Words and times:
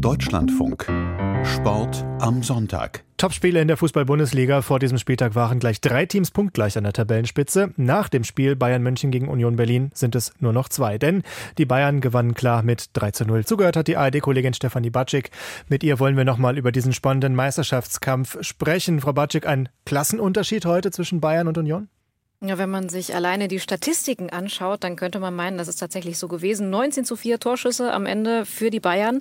Deutschlandfunk. 0.00 0.86
Sport 1.44 2.04
am 2.18 2.42
Sonntag. 2.42 3.04
Topspiele 3.16 3.62
in 3.62 3.68
der 3.68 3.76
Fußball-Bundesliga. 3.76 4.60
Vor 4.60 4.78
diesem 4.78 4.98
Spieltag 4.98 5.34
waren 5.34 5.58
gleich 5.58 5.80
drei 5.80 6.04
Teams 6.04 6.30
punktgleich 6.30 6.76
an 6.76 6.84
der 6.84 6.92
Tabellenspitze. 6.92 7.72
Nach 7.76 8.08
dem 8.08 8.24
Spiel 8.24 8.56
Bayern 8.56 8.82
München 8.82 9.10
gegen 9.10 9.28
Union 9.28 9.56
Berlin 9.56 9.90
sind 9.94 10.14
es 10.14 10.32
nur 10.38 10.52
noch 10.52 10.68
zwei. 10.68 10.98
Denn 10.98 11.22
die 11.56 11.64
Bayern 11.64 12.00
gewannen 12.00 12.34
klar 12.34 12.62
mit 12.62 12.90
3 12.92 13.10
zu 13.12 13.24
0. 13.24 13.46
Zugehört 13.46 13.76
hat 13.76 13.88
die 13.88 13.96
ARD-Kollegin 13.96 14.54
Stefanie 14.54 14.90
Batschik. 14.90 15.30
Mit 15.68 15.82
ihr 15.82 15.98
wollen 15.98 16.16
wir 16.16 16.24
nochmal 16.24 16.58
über 16.58 16.72
diesen 16.72 16.92
spannenden 16.92 17.34
Meisterschaftskampf 17.34 18.38
sprechen. 18.42 19.00
Frau 19.00 19.12
Batschik, 19.12 19.46
ein 19.46 19.68
Klassenunterschied 19.86 20.66
heute 20.66 20.90
zwischen 20.90 21.20
Bayern 21.20 21.48
und 21.48 21.56
Union? 21.56 21.88
Ja, 22.42 22.58
wenn 22.58 22.68
man 22.68 22.90
sich 22.90 23.14
alleine 23.14 23.48
die 23.48 23.60
Statistiken 23.60 24.28
anschaut, 24.28 24.84
dann 24.84 24.96
könnte 24.96 25.20
man 25.20 25.34
meinen, 25.34 25.56
das 25.56 25.68
ist 25.68 25.76
tatsächlich 25.76 26.18
so 26.18 26.28
gewesen. 26.28 26.68
19 26.68 27.06
zu 27.06 27.16
4 27.16 27.40
Torschüsse 27.40 27.92
am 27.92 28.04
Ende 28.04 28.44
für 28.44 28.68
die 28.68 28.78
Bayern. 28.78 29.20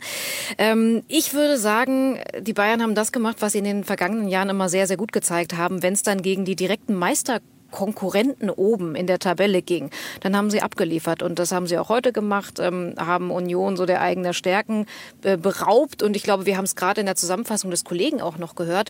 Ähm, 0.58 1.02
ich 1.08 1.34
würde 1.34 1.58
sagen, 1.58 2.20
die 2.42 2.52
Bayern 2.52 2.82
haben 2.82 2.94
das 2.94 3.14
gemacht, 3.14 3.38
was 3.40 3.54
sie 3.54 3.60
in 3.60 3.64
den 3.64 3.84
vergangenen 3.86 4.28
Jahren 4.28 4.50
immer 4.50 4.68
sehr, 4.68 4.86
sehr 4.86 4.98
gut 4.98 5.14
gezeigt 5.14 5.56
haben. 5.56 5.82
Wenn 5.82 5.94
es 5.94 6.04
dann 6.04 6.22
gegen 6.22 6.44
die 6.44 6.58
direkten 6.58 6.94
Meister 6.94 7.40
Konkurrenten 7.72 8.50
oben 8.50 8.96
in 8.96 9.06
der 9.06 9.20
Tabelle 9.20 9.62
ging, 9.62 9.92
dann 10.22 10.36
haben 10.36 10.50
sie 10.50 10.62
abgeliefert. 10.62 11.22
Und 11.22 11.40
das 11.40 11.52
haben 11.52 11.68
sie 11.68 11.78
auch 11.78 11.90
heute 11.90 12.14
gemacht, 12.14 12.60
ähm, 12.60 12.96
haben 12.98 13.32
Union 13.32 13.76
so 13.76 13.86
der 13.86 14.02
eigenen 14.02 14.34
Stärken 14.34 14.86
äh, 15.24 15.38
beraubt. 15.38 16.02
Und 16.02 16.16
ich 16.16 16.24
glaube, 16.24 16.46
wir 16.46 16.58
haben 16.58 16.64
es 16.64 16.76
gerade 16.76 17.02
in 17.02 17.06
der 17.06 17.16
Zusammenfassung 17.16 17.72
des 17.72 17.84
Kollegen 17.84 18.22
auch 18.22 18.38
noch 18.38 18.56
gehört. 18.56 18.90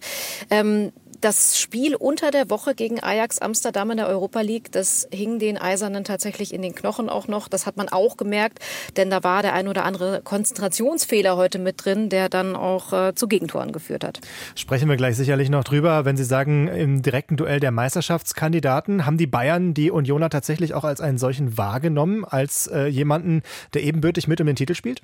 Ähm, 0.49 0.91
das 1.25 1.59
Spiel 1.59 1.95
unter 1.95 2.29
der 2.29 2.51
Woche 2.51 2.75
gegen 2.75 3.01
Ajax 3.01 3.39
Amsterdam 3.39 3.89
in 3.89 3.97
der 3.97 4.07
Europa 4.07 4.41
League, 4.41 4.71
das 4.71 5.07
hing 5.11 5.39
den 5.39 5.57
Eisernen 5.57 6.03
tatsächlich 6.03 6.53
in 6.53 6.61
den 6.61 6.75
Knochen 6.75 7.09
auch 7.09 7.27
noch. 7.27 7.47
Das 7.47 7.65
hat 7.65 7.77
man 7.77 7.89
auch 7.89 8.15
gemerkt, 8.15 8.59
denn 8.95 9.09
da 9.09 9.23
war 9.23 9.41
der 9.41 9.53
ein 9.53 9.67
oder 9.67 9.85
andere 9.85 10.21
Konzentrationsfehler 10.21 11.35
heute 11.35 11.57
mit 11.57 11.83
drin, 11.83 12.09
der 12.09 12.29
dann 12.29 12.55
auch 12.55 12.93
äh, 12.93 13.15
zu 13.15 13.27
Gegentoren 13.27 13.71
geführt 13.71 14.03
hat. 14.03 14.21
Sprechen 14.53 14.87
wir 14.87 14.97
gleich 14.97 15.15
sicherlich 15.15 15.49
noch 15.49 15.63
drüber. 15.63 16.05
Wenn 16.05 16.15
Sie 16.15 16.23
sagen, 16.23 16.67
im 16.67 17.01
direkten 17.01 17.37
Duell 17.37 17.59
der 17.59 17.71
Meisterschaftskandidaten, 17.71 19.07
haben 19.07 19.17
die 19.17 19.25
Bayern 19.25 19.73
die 19.73 19.89
Unioner 19.89 20.29
tatsächlich 20.29 20.75
auch 20.75 20.83
als 20.83 21.01
einen 21.01 21.17
solchen 21.17 21.57
wahrgenommen, 21.57 22.23
als 22.23 22.67
äh, 22.67 22.85
jemanden, 22.85 23.41
der 23.73 23.81
ebenbürtig 23.81 24.27
mit 24.27 24.39
um 24.41 24.45
den 24.45 24.55
Titel 24.55 24.75
spielt? 24.75 25.01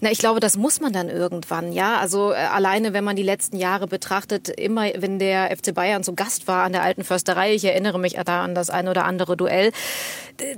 Na, 0.00 0.10
ich 0.10 0.18
glaube, 0.18 0.40
das 0.40 0.56
muss 0.56 0.80
man 0.80 0.92
dann 0.92 1.08
irgendwann, 1.08 1.72
ja. 1.72 1.98
Also 1.98 2.32
äh, 2.32 2.36
alleine, 2.36 2.92
wenn 2.92 3.04
man 3.04 3.16
die 3.16 3.22
letzten 3.22 3.56
Jahre 3.56 3.86
betrachtet, 3.86 4.48
immer 4.48 4.84
wenn 4.96 5.18
der 5.18 5.54
FC 5.56 5.74
Bayern 5.74 6.04
zu 6.04 6.14
Gast 6.14 6.46
war 6.46 6.64
an 6.64 6.72
der 6.72 6.82
alten 6.82 7.04
Försterei, 7.04 7.54
ich 7.54 7.64
erinnere 7.64 7.98
mich 7.98 8.14
da 8.24 8.44
an 8.44 8.54
das 8.54 8.70
ein 8.70 8.88
oder 8.88 9.04
andere 9.04 9.36
Duell, 9.36 9.72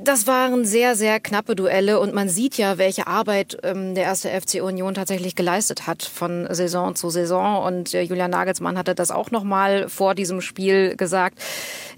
das 0.00 0.27
waren 0.27 0.64
sehr, 0.64 0.97
sehr 0.97 1.20
knappe 1.20 1.55
Duelle 1.55 2.00
und 2.00 2.14
man 2.14 2.28
sieht 2.28 2.56
ja, 2.56 2.78
welche 2.78 3.06
Arbeit 3.06 3.58
ähm, 3.62 3.95
der 3.95 4.05
erste 4.05 4.28
FC 4.28 4.62
Union 4.62 4.95
tatsächlich 4.95 5.34
geleistet 5.34 5.86
hat 5.86 6.03
von 6.03 6.47
Saison 6.51 6.95
zu 6.95 7.11
Saison 7.11 7.62
und 7.64 7.95
äh, 7.95 8.03
Julian 8.03 8.30
Nagelsmann 8.30 8.78
hatte 8.78 8.95
das 8.95 9.11
auch 9.11 9.30
nochmal 9.30 9.89
vor 9.89 10.14
diesem 10.14 10.41
Spiel 10.41 10.97
gesagt. 10.97 11.39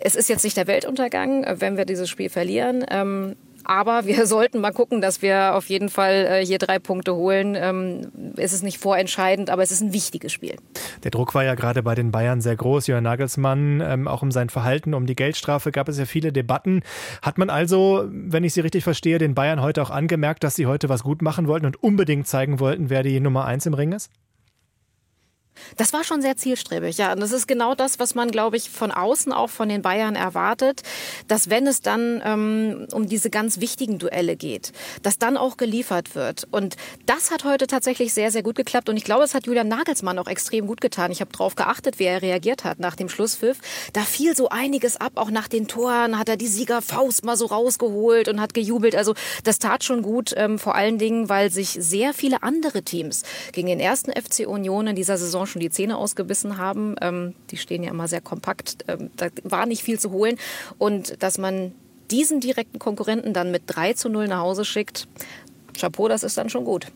Es 0.00 0.14
ist 0.14 0.28
jetzt 0.28 0.44
nicht 0.44 0.56
der 0.56 0.66
Weltuntergang, 0.66 1.46
wenn 1.60 1.76
wir 1.76 1.84
dieses 1.84 2.08
Spiel 2.08 2.30
verlieren. 2.30 2.84
Ähm, 2.90 3.36
aber 3.68 4.04
wir 4.06 4.26
sollten 4.26 4.60
mal 4.60 4.72
gucken, 4.72 5.00
dass 5.00 5.22
wir 5.22 5.54
auf 5.54 5.68
jeden 5.68 5.88
Fall 5.88 6.26
äh, 6.28 6.44
hier 6.44 6.58
drei 6.58 6.78
Punkte 6.78 7.14
holen. 7.14 7.54
Ähm, 7.54 8.34
es 8.36 8.52
ist 8.52 8.62
nicht 8.62 8.78
vorentscheidend, 8.78 9.50
aber 9.50 9.62
es 9.62 9.70
ist 9.70 9.80
ein 9.80 9.92
wichtiges 9.92 10.32
Spiel. 10.32 10.56
Der 11.04 11.10
Druck 11.10 11.34
war 11.34 11.44
ja 11.44 11.54
gerade 11.54 11.82
bei 11.82 11.94
den 11.94 12.10
Bayern 12.10 12.40
sehr 12.40 12.56
groß. 12.56 12.86
Jörn 12.86 13.04
Nagelsmann, 13.04 13.80
ähm, 13.80 14.08
auch 14.08 14.22
um 14.22 14.32
sein 14.32 14.48
Verhalten, 14.48 14.94
um 14.94 15.06
die 15.06 15.14
Geldstrafe 15.14 15.70
gab 15.70 15.88
es 15.88 15.98
ja 15.98 16.06
viele 16.06 16.32
Debatten. 16.32 16.82
Hat 17.22 17.38
man 17.38 17.50
also, 17.50 18.06
wenn 18.10 18.44
ich 18.44 18.54
Sie 18.54 18.60
richtig 18.60 18.84
verstehe, 18.84 19.18
den 19.18 19.34
Bayern 19.34 19.62
heute 19.62 19.82
auch 19.82 19.90
angemerkt, 19.90 20.42
dass 20.42 20.56
sie 20.56 20.66
heute 20.66 20.88
was 20.88 21.02
gut 21.02 21.22
machen 21.22 21.46
wollten 21.46 21.66
und 21.66 21.82
unbedingt 21.82 22.26
zeigen 22.26 22.60
wollten, 22.60 22.90
wer 22.90 23.02
die 23.02 23.20
Nummer 23.20 23.44
eins 23.44 23.66
im 23.66 23.74
Ring 23.74 23.92
ist? 23.92 24.10
Das 25.76 25.92
war 25.92 26.04
schon 26.04 26.22
sehr 26.22 26.36
zielstrebig, 26.36 26.98
ja. 26.98 27.12
Und 27.12 27.20
das 27.20 27.32
ist 27.32 27.46
genau 27.46 27.74
das, 27.74 27.98
was 27.98 28.14
man, 28.14 28.30
glaube 28.30 28.56
ich, 28.56 28.70
von 28.70 28.90
außen 28.90 29.32
auch 29.32 29.50
von 29.50 29.68
den 29.68 29.82
Bayern 29.82 30.16
erwartet, 30.16 30.82
dass 31.28 31.50
wenn 31.50 31.66
es 31.66 31.80
dann 31.80 32.22
ähm, 32.24 32.86
um 32.92 33.06
diese 33.06 33.30
ganz 33.30 33.60
wichtigen 33.60 33.98
Duelle 33.98 34.36
geht, 34.36 34.72
dass 35.02 35.18
dann 35.18 35.36
auch 35.36 35.56
geliefert 35.56 36.14
wird. 36.14 36.46
Und 36.50 36.76
das 37.06 37.30
hat 37.30 37.44
heute 37.44 37.66
tatsächlich 37.66 38.12
sehr, 38.14 38.30
sehr 38.30 38.42
gut 38.42 38.56
geklappt. 38.56 38.88
Und 38.88 38.96
ich 38.96 39.04
glaube, 39.04 39.24
es 39.24 39.34
hat 39.34 39.46
Julian 39.46 39.68
Nagelsmann 39.68 40.18
auch 40.18 40.28
extrem 40.28 40.66
gut 40.66 40.80
getan. 40.80 41.10
Ich 41.10 41.20
habe 41.20 41.32
darauf 41.32 41.54
geachtet, 41.54 41.98
wie 41.98 42.04
er 42.04 42.22
reagiert 42.22 42.64
hat 42.64 42.78
nach 42.78 42.96
dem 42.96 43.08
Schlusspfiff. 43.08 43.58
Da 43.92 44.02
fiel 44.02 44.36
so 44.36 44.48
einiges 44.48 44.96
ab, 44.96 45.12
auch 45.16 45.30
nach 45.30 45.48
den 45.48 45.68
Toren 45.68 46.18
hat 46.18 46.28
er 46.28 46.36
die 46.36 46.46
Siegerfaust 46.46 47.24
mal 47.24 47.36
so 47.36 47.46
rausgeholt 47.46 48.28
und 48.28 48.40
hat 48.40 48.54
gejubelt. 48.54 48.94
Also 48.94 49.14
das 49.44 49.58
tat 49.58 49.84
schon 49.84 50.02
gut, 50.02 50.34
ähm, 50.36 50.58
vor 50.58 50.74
allen 50.74 50.98
Dingen, 50.98 51.28
weil 51.28 51.50
sich 51.50 51.70
sehr 51.70 52.14
viele 52.14 52.42
andere 52.42 52.82
Teams 52.82 53.22
gegen 53.52 53.68
den 53.68 53.80
ersten 53.80 54.12
FC 54.12 54.46
Union 54.46 54.86
in 54.86 54.96
dieser 54.96 55.18
Saison 55.18 55.46
schon 55.48 55.60
die 55.60 55.70
Zähne 55.70 55.96
ausgebissen 55.96 56.58
haben. 56.58 56.94
Ähm, 57.00 57.34
die 57.50 57.56
stehen 57.56 57.82
ja 57.82 57.90
immer 57.90 58.08
sehr 58.08 58.20
kompakt. 58.20 58.84
Ähm, 58.88 59.10
da 59.16 59.28
war 59.44 59.66
nicht 59.66 59.82
viel 59.82 59.98
zu 59.98 60.10
holen. 60.10 60.36
Und 60.78 61.22
dass 61.22 61.38
man 61.38 61.72
diesen 62.10 62.40
direkten 62.40 62.78
Konkurrenten 62.78 63.32
dann 63.32 63.50
mit 63.50 63.62
3 63.66 63.94
zu 63.94 64.08
0 64.08 64.28
nach 64.28 64.40
Hause 64.40 64.64
schickt, 64.64 65.08
Chapeau, 65.78 66.08
das 66.08 66.22
ist 66.22 66.38
dann 66.38 66.48
schon 66.48 66.64
gut. 66.64 66.86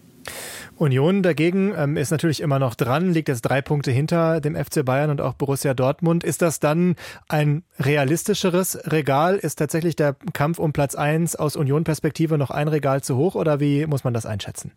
Union 0.76 1.22
dagegen 1.22 1.74
ähm, 1.76 1.96
ist 1.96 2.10
natürlich 2.10 2.41
immer 2.41 2.58
noch 2.58 2.74
dran, 2.74 3.12
liegt 3.12 3.28
jetzt 3.28 3.42
drei 3.42 3.60
Punkte 3.60 3.91
hinter 3.91 4.41
dem 4.41 4.56
FC 4.56 4.84
Bayern 4.84 5.10
und 5.10 5.20
auch 5.20 5.34
Borussia 5.34 5.74
Dortmund. 5.74 6.24
Ist 6.24 6.42
das 6.42 6.60
dann 6.60 6.96
ein 7.28 7.64
realistischeres 7.78 8.78
Regal? 8.91 9.36
Ist 9.36 9.56
tatsächlich 9.56 9.96
der 9.96 10.16
Kampf 10.32 10.58
um 10.58 10.72
Platz 10.72 10.94
1 10.94 11.36
aus 11.36 11.56
Union-Perspektive 11.56 12.38
noch 12.38 12.50
ein 12.50 12.68
Regal 12.68 13.02
zu 13.02 13.16
hoch 13.16 13.34
oder 13.34 13.60
wie 13.60 13.86
muss 13.86 14.04
man 14.04 14.14
das 14.14 14.26
einschätzen? 14.26 14.72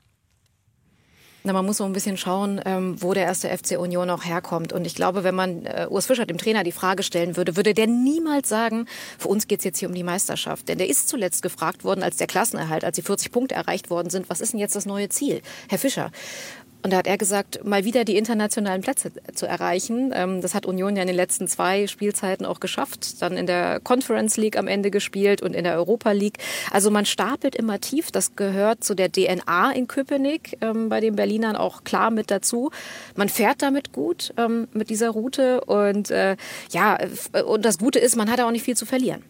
Na, 1.45 1.53
man 1.53 1.63
muss 1.63 1.77
so 1.77 1.83
ein 1.83 1.93
bisschen 1.93 2.17
schauen, 2.17 2.59
ähm, 2.65 2.99
wo 2.99 3.13
der 3.13 3.23
erste 3.25 3.55
FC 3.55 3.77
Union 3.77 4.09
auch 4.09 4.25
herkommt. 4.25 4.73
Und 4.73 4.87
ich 4.87 4.95
glaube, 4.95 5.23
wenn 5.23 5.35
man 5.35 5.67
äh, 5.67 5.85
Urs 5.87 6.07
Fischer, 6.07 6.25
dem 6.25 6.39
Trainer, 6.39 6.63
die 6.63 6.71
Frage 6.71 7.03
stellen 7.03 7.37
würde, 7.37 7.55
würde 7.55 7.75
der 7.75 7.85
niemals 7.85 8.49
sagen, 8.49 8.87
für 9.19 9.27
uns 9.27 9.47
geht's 9.47 9.63
jetzt 9.63 9.77
hier 9.77 9.87
um 9.87 9.93
die 9.93 10.01
Meisterschaft. 10.01 10.67
Denn 10.67 10.79
der 10.79 10.89
ist 10.89 11.07
zuletzt 11.07 11.43
gefragt 11.43 11.83
worden, 11.83 12.01
als 12.01 12.17
der 12.17 12.25
Klassenerhalt, 12.25 12.83
als 12.83 12.95
die 12.95 13.03
40 13.03 13.31
Punkte 13.31 13.53
erreicht 13.53 13.91
worden 13.91 14.09
sind, 14.09 14.27
was 14.27 14.41
ist 14.41 14.53
denn 14.53 14.59
jetzt 14.59 14.75
das 14.75 14.87
neue 14.87 15.07
Ziel? 15.09 15.43
Herr 15.69 15.77
Fischer, 15.77 16.09
und 16.85 16.91
da 16.91 16.97
hat 16.97 17.07
er 17.07 17.17
gesagt, 17.17 17.65
mal 17.65 17.83
wieder 17.83 18.05
die 18.05 18.15
internationalen 18.15 18.83
Plätze 18.83 19.11
zu 19.33 19.47
erreichen. 19.47 20.11
Ähm, 20.13 20.41
das 20.41 20.53
hat 20.53 20.67
Union 20.67 20.95
ja 20.95 21.01
in 21.01 21.07
den 21.07 21.15
letzten 21.15 21.47
zwei 21.47 21.87
Spielzeiten 21.87 22.45
auch 22.45 22.59
geschafft. 22.59 23.23
Dann 23.23 23.37
in 23.37 23.47
der 23.47 23.79
Conference 23.79 24.37
League 24.37 24.55
am 24.55 24.67
Ende 24.67 24.91
gespielt 24.91 25.41
und 25.41 25.55
in 25.55 25.63
der 25.63 25.73
Europa 25.77 26.11
League. 26.11 26.37
Also 26.69 26.91
man 26.91 27.07
stapelt 27.07 27.55
immer 27.55 27.81
tief. 27.81 28.11
Das 28.11 28.35
gehört 28.35 28.83
zu 28.83 28.93
der 28.93 29.11
DNA 29.11 29.71
in 29.71 29.87
Köpenick 29.87 30.59
ähm, 30.61 30.87
bei 30.89 30.99
den 30.99 31.15
Berlinern 31.15 31.55
auch 31.55 31.85
klar 31.85 32.11
mit 32.11 32.29
dazu. 32.29 32.69
Man 33.15 33.29
fährt 33.29 33.63
damit 33.63 33.91
gut 33.91 34.31
ähm, 34.37 34.67
mit 34.71 34.91
dieser 34.91 35.09
Route 35.09 35.61
und 35.61 36.11
äh, 36.11 36.37
ja, 36.69 36.99
und 37.47 37.65
das 37.65 37.79
Gute 37.79 37.97
ist, 37.97 38.15
man 38.15 38.29
hat 38.29 38.39
auch 38.41 38.51
nicht 38.51 38.61
viel 38.61 38.77
zu 38.77 38.85
verlieren. 38.85 39.23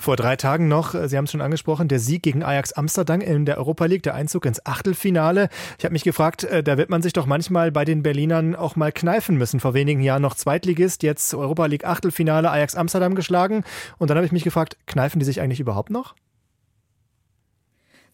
Vor 0.00 0.14
drei 0.14 0.36
Tagen 0.36 0.68
noch, 0.68 0.94
äh, 0.94 1.08
Sie 1.08 1.16
haben 1.16 1.24
es 1.24 1.32
schon 1.32 1.40
angesprochen, 1.40 1.88
der 1.88 1.98
Sieg 1.98 2.22
gegen 2.22 2.44
Ajax 2.44 2.72
Amsterdam 2.72 3.20
in 3.20 3.44
der 3.44 3.58
Europa 3.58 3.84
League, 3.86 4.04
der 4.04 4.14
Einzug 4.14 4.46
ins 4.46 4.64
Achtelfinale. 4.64 5.48
Ich 5.76 5.84
habe 5.84 5.92
mich 5.92 6.04
gefragt, 6.04 6.44
äh, 6.44 6.62
da 6.62 6.78
wird 6.78 6.88
man 6.88 7.02
sich 7.02 7.12
doch 7.12 7.26
manchmal 7.26 7.72
bei 7.72 7.84
den 7.84 8.04
Berlinern 8.04 8.54
auch 8.54 8.76
mal 8.76 8.92
kneifen 8.92 9.36
müssen. 9.36 9.58
Vor 9.58 9.74
wenigen 9.74 10.00
Jahren 10.00 10.22
noch 10.22 10.36
Zweitligist, 10.36 11.02
jetzt 11.02 11.34
Europa 11.34 11.66
League 11.66 11.84
Achtelfinale, 11.84 12.50
Ajax 12.50 12.76
Amsterdam 12.76 13.16
geschlagen. 13.16 13.64
Und 13.98 14.08
dann 14.08 14.16
habe 14.16 14.26
ich 14.26 14.32
mich 14.32 14.44
gefragt, 14.44 14.76
kneifen 14.86 15.18
die 15.18 15.26
sich 15.26 15.40
eigentlich 15.40 15.60
überhaupt 15.60 15.90
noch? 15.90 16.14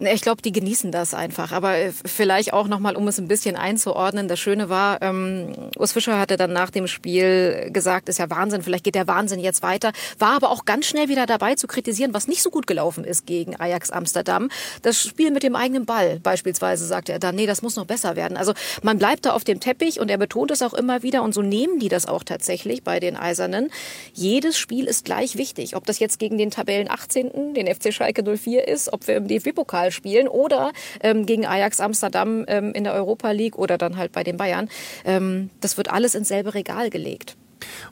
Ich 0.01 0.23
glaube, 0.23 0.43
die 0.43 0.51
genießen 0.51 0.91
das 0.91 1.15
einfach. 1.15 1.53
Aber 1.53 1.77
äh, 1.77 1.93
vielleicht 1.93 2.53
auch 2.53 2.67
nochmal, 2.67 2.97
um 2.97 3.07
es 3.07 3.19
ein 3.19 3.29
bisschen 3.29 3.55
einzuordnen. 3.55 4.27
Das 4.27 4.41
Schöne 4.41 4.69
war, 4.69 5.01
ähm, 5.03 5.55
Urs 5.79 5.93
Fischer 5.93 6.19
hatte 6.19 6.37
dann 6.37 6.53
nach 6.53 6.71
dem 6.71 6.89
Spiel 6.89 7.71
gesagt, 7.73 8.09
ist 8.09 8.19
ja 8.19 8.29
Wahnsinn, 8.29 8.63
vielleicht 8.63 8.85
geht 8.85 8.97
der 8.97 9.07
Wahnsinn 9.07 9.39
jetzt 9.39 9.63
weiter. 9.63 9.93
War 10.19 10.35
aber 10.35 10.51
auch 10.51 10.65
ganz 10.65 10.87
schnell 10.87 11.09
wieder 11.09 11.27
dabei 11.27 11.55
zu 11.55 11.69
kritisieren, 11.69 12.13
was 12.13 12.27
nicht 12.27 12.43
so 12.43 12.51
gut 12.51 12.67
gelaufen 12.67 13.05
ist 13.05 13.25
gegen 13.25 13.59
Ajax 13.59 13.91
Amsterdam. 13.91 14.51
Das 14.83 15.01
Spiel 15.01 15.31
mit 15.31 15.45
dem 15.45 15.55
eigenen 15.55 15.87
Ball 15.87 16.19
beispielsweise, 16.21 16.87
sagte 16.87 17.13
er 17.13 17.21
dann, 17.21 17.37
nee, 17.37 17.47
das 17.47 17.63
muss 17.63 17.77
noch 17.77 17.87
besser 17.87 18.17
werden. 18.17 18.37
Also 18.37 18.53
man 18.83 18.99
bleibt 18.99 19.27
da 19.27 19.33
auf 19.33 19.45
dem 19.45 19.61
Teppich 19.61 20.01
und 20.01 20.11
er 20.11 20.19
betont 20.19 20.51
es 20.51 20.63
auch 20.63 20.75
immer 20.75 21.05
wieder 21.05 21.23
und 21.23 21.35
so 21.35 21.43
nehmen 21.43 21.79
die 21.79 21.89
das 21.89 22.07
auch 22.07 22.25
tatsächlich 22.25 22.83
bei 22.83 22.99
den 22.99 23.17
Eisernen. 23.17 23.71
Jedes 24.13 24.59
Spiel 24.59 24.87
ist 24.87 25.05
gleich 25.05 25.37
wichtig. 25.37 25.77
Ob 25.77 25.87
das 25.87 26.01
jetzt 26.01 26.19
gegen 26.19 26.37
den 26.37 26.51
Tabellen 26.51 26.91
18., 26.91 27.55
den 27.55 27.73
FC 27.73 27.93
Schalke 27.93 28.25
04 28.25 28.67
ist, 28.67 28.93
ob 28.93 29.07
wir 29.07 29.17
im 29.17 29.29
DFB-Pokal 29.29 29.84
spielen 29.91 30.29
oder 30.29 30.73
ähm, 31.01 31.27
gegen 31.27 31.47
Ajax 31.47 31.81
Amsterdam 31.81 32.45
ähm, 32.49 32.73
in 32.73 32.85
der 32.85 32.95
Europa 32.95 33.31
League 33.31 33.59
oder 33.59 33.79
dann 33.79 33.97
halt 33.97 34.13
bei 34.13 34.25
den 34.25 34.37
Bayern. 34.37 34.69
Ähm, 35.05 35.51
das 35.61 35.77
wird 35.77 35.91
alles 35.91 36.15
ins 36.15 36.29
selbe 36.29 36.55
Regal 36.55 36.91
gelegt. 36.91 37.37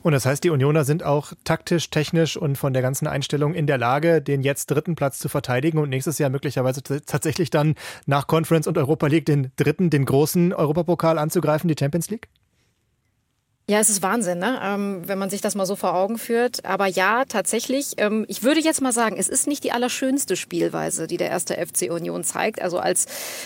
Und 0.01 0.13
das 0.13 0.25
heißt, 0.25 0.43
die 0.43 0.49
Unioner 0.49 0.83
sind 0.83 1.03
auch 1.03 1.33
taktisch, 1.43 1.89
technisch 1.89 2.37
und 2.37 2.57
von 2.57 2.73
der 2.73 2.81
ganzen 2.81 3.07
Einstellung 3.07 3.53
in 3.53 3.67
der 3.67 3.77
Lage, 3.77 4.21
den 4.21 4.41
jetzt 4.41 4.67
dritten 4.67 4.95
Platz 4.95 5.19
zu 5.19 5.29
verteidigen 5.29 5.79
und 5.79 5.89
nächstes 5.89 6.19
Jahr 6.19 6.29
möglicherweise 6.29 6.83
tatsächlich 6.83 7.49
dann 7.49 7.75
nach 8.05 8.27
Conference 8.27 8.67
und 8.67 8.77
Europa 8.77 9.07
League 9.07 9.25
den 9.25 9.51
dritten, 9.55 9.89
den 9.89 10.05
großen 10.05 10.53
Europapokal 10.53 11.17
anzugreifen, 11.17 11.67
die 11.67 11.75
Champions 11.77 12.09
League? 12.09 12.27
Ja, 13.69 13.79
es 13.79 13.89
ist 13.89 14.01
Wahnsinn, 14.01 14.39
ne? 14.39 14.59
Ähm, 14.61 15.03
wenn 15.07 15.17
man 15.17 15.29
sich 15.29 15.39
das 15.39 15.55
mal 15.55 15.65
so 15.65 15.77
vor 15.77 15.95
Augen 15.95 16.17
führt. 16.17 16.65
Aber 16.65 16.85
ja, 16.87 17.23
tatsächlich, 17.23 17.93
ähm, 17.95 18.25
ich 18.27 18.43
würde 18.43 18.59
jetzt 18.59 18.81
mal 18.81 18.91
sagen, 18.91 19.15
es 19.17 19.29
ist 19.29 19.47
nicht 19.47 19.63
die 19.63 19.71
allerschönste 19.71 20.35
Spielweise, 20.35 21.07
die 21.07 21.15
der 21.15 21.29
erste 21.29 21.53
FC 21.53 21.89
Union 21.89 22.25
zeigt. 22.25 22.61
Also 22.61 22.77
als 22.79 23.05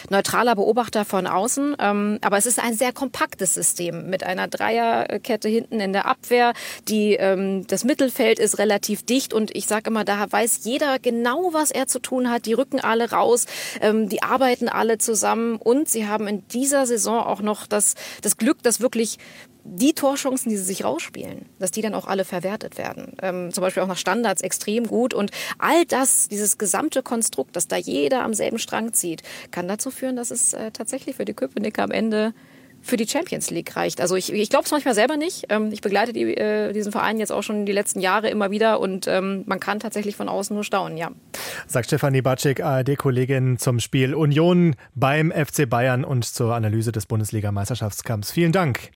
neutraler 0.10 0.56
Beobachter 0.56 1.06
von 1.06 1.28
außen. 1.28 1.76
Ähm, 1.78 2.18
aber 2.22 2.38
es 2.38 2.48
ist 2.48 2.58
ein 2.58 2.74
sehr 2.74 2.94
kompaktes 2.94 3.54
System 3.54 4.10
mit 4.10 4.24
einer 4.24 4.48
Dreierkette 4.48 5.50
hinten 5.50 5.80
in 5.80 5.94
der 5.94 6.08
Abwehr. 6.08 6.54
Die, 6.88 7.14
ähm, 7.14 7.68
das 7.68 7.84
Mittelfeld 7.84 8.40
ist 8.40 8.58
relativ 8.58 9.04
dicht 9.04 9.36
und 9.36 9.56
ich 9.56 9.68
sage 9.68 9.92
immer, 9.92 10.04
da 10.04 10.32
weiß 10.32 10.62
jeder 10.64 10.98
genau, 10.98 11.50
was 11.54 11.70
er 11.70 11.86
zu 11.86 12.00
tun 12.00 12.32
hat. 12.32 12.48
Die 12.48 12.54
rücken 12.54 12.80
alle 12.80 13.12
raus, 13.12 13.46
ähm, 13.82 14.10
die 14.10 14.24
arbeiten 14.24 14.68
alle 14.68 14.98
zusammen 14.98 15.58
und 15.58 15.88
sie 15.88 16.08
haben 16.08 16.26
in 16.28 16.48
dieser 16.48 16.88
Saison 16.88 17.20
auch 17.20 17.44
noch 17.44 17.68
das, 17.68 17.94
das 18.24 18.38
Glück, 18.38 18.64
dass 18.64 18.82
wirklich 18.82 19.20
die 19.70 19.94
Torchancen, 19.94 20.50
die 20.50 20.58
sie 20.58 20.64
sich 20.64 20.84
rausspielen, 20.84 21.46
dass 21.60 21.72
die 21.72 21.82
dann 21.82 21.94
auch 21.94 22.08
alle 22.08 22.26
verwertet 22.26 22.78
werden. 22.78 23.14
Ähm, 23.22 23.52
zum 23.52 23.62
Beispiel 23.62 23.84
auch 23.84 23.88
nach 23.88 23.98
Standards 23.98 24.42
extrem 24.42 24.88
gut. 24.88 25.14
Und 25.14 25.32
all 25.60 25.86
das, 25.86 26.30
dieses 26.30 26.58
gesamte 26.58 27.04
Konstrukt, 27.04 27.56
dass 27.56 27.68
da 27.68 27.76
jeder 27.76 28.24
am 28.24 28.34
selben 28.34 28.60
Strang 28.60 28.94
zieht, 28.94 29.24
kann 29.52 29.68
dazu 29.68 29.92
führen, 29.92 30.16
dass 30.16 30.32
es 30.32 30.54
äh, 30.54 30.72
tatsächlich 30.72 31.18
für 31.18 31.26
die 31.26 31.34
Köpenicker 31.34 31.84
am 31.84 31.92
Ende 31.92 32.34
für 32.82 32.98
die 32.98 33.08
Champions 33.08 33.50
League 33.50 33.76
reicht. 33.76 34.00
Also 34.00 34.16
ich, 34.16 34.32
ich 34.32 34.50
glaube 34.50 34.66
es 34.66 34.72
manchmal 34.72 34.96
selber 34.96 35.18
nicht. 35.18 35.46
Ähm, 35.50 35.72
ich 35.72 35.82
begleite 35.82 36.14
die, 36.14 36.38
äh, 36.38 36.72
diesen 36.74 36.92
Verein 36.92 37.18
jetzt 37.18 37.32
auch 37.32 37.44
schon 37.44 37.66
die 37.66 37.72
letzten 37.72 38.00
Jahre 38.00 38.30
immer 38.30 38.52
wieder 38.52 38.80
und 38.80 39.08
ähm, 39.08 39.44
man 39.46 39.60
kann 39.60 39.80
tatsächlich 39.80 40.16
von 40.16 40.30
außen 40.30 40.54
nur 40.54 40.64
staunen, 40.64 40.98
ja. 40.98 41.12
Sagt 41.68 41.88
Stefanie 41.88 42.22
Batschik, 42.22 42.64
ARD-Kollegin 42.64 43.58
zum 43.58 43.80
Spiel 43.80 44.16
Union 44.16 44.76
beim 44.96 45.32
FC 45.32 45.70
Bayern 45.70 46.06
und 46.06 46.24
zur 46.24 46.56
Analyse 46.56 46.92
des 46.92 47.06
Bundesliga-Meisterschaftskampfs. 47.08 48.32
Vielen 48.32 48.52
Dank. 48.52 48.92